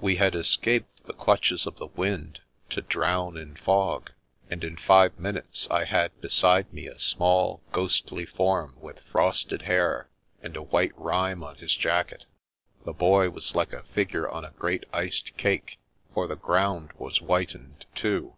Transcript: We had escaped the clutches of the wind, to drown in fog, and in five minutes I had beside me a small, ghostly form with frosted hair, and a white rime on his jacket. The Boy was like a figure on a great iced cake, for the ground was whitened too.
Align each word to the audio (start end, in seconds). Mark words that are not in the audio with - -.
We 0.00 0.16
had 0.16 0.34
escaped 0.34 1.04
the 1.04 1.12
clutches 1.12 1.66
of 1.66 1.76
the 1.76 1.88
wind, 1.88 2.40
to 2.70 2.80
drown 2.80 3.36
in 3.36 3.54
fog, 3.54 4.12
and 4.48 4.64
in 4.64 4.78
five 4.78 5.18
minutes 5.18 5.68
I 5.70 5.84
had 5.84 6.18
beside 6.22 6.72
me 6.72 6.86
a 6.86 6.98
small, 6.98 7.60
ghostly 7.70 8.24
form 8.24 8.76
with 8.80 9.00
frosted 9.00 9.60
hair, 9.60 10.08
and 10.40 10.56
a 10.56 10.62
white 10.62 10.98
rime 10.98 11.44
on 11.44 11.56
his 11.56 11.74
jacket. 11.74 12.24
The 12.86 12.94
Boy 12.94 13.28
was 13.28 13.54
like 13.54 13.74
a 13.74 13.82
figure 13.82 14.26
on 14.26 14.42
a 14.46 14.52
great 14.58 14.86
iced 14.90 15.36
cake, 15.36 15.78
for 16.14 16.26
the 16.26 16.34
ground 16.36 16.92
was 16.96 17.18
whitened 17.18 17.84
too. 17.94 18.36